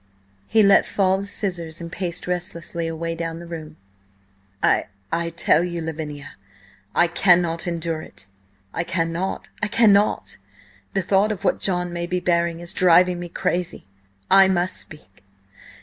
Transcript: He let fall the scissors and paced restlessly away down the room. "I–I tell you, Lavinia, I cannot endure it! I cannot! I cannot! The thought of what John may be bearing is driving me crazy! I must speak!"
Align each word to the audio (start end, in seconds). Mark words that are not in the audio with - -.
He 0.47 0.63
let 0.63 0.87
fall 0.87 1.19
the 1.19 1.27
scissors 1.27 1.79
and 1.79 1.91
paced 1.91 2.25
restlessly 2.25 2.87
away 2.87 3.13
down 3.13 3.37
the 3.37 3.45
room. 3.45 3.77
"I–I 4.63 5.29
tell 5.29 5.63
you, 5.63 5.79
Lavinia, 5.79 6.37
I 6.95 7.05
cannot 7.05 7.67
endure 7.67 8.01
it! 8.01 8.25
I 8.73 8.83
cannot! 8.83 9.49
I 9.61 9.67
cannot! 9.67 10.37
The 10.95 11.03
thought 11.03 11.31
of 11.31 11.43
what 11.43 11.59
John 11.59 11.93
may 11.93 12.07
be 12.07 12.19
bearing 12.19 12.61
is 12.61 12.73
driving 12.73 13.19
me 13.19 13.29
crazy! 13.29 13.85
I 14.31 14.47
must 14.47 14.77
speak!" 14.77 15.23